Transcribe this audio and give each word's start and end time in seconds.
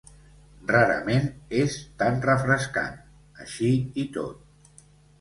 Rarament 0.71 1.27
és 1.65 1.77
tan 2.01 2.19
refrescant, 2.31 2.99
així 3.47 3.73
i 4.07 4.11
tot. 4.21 4.87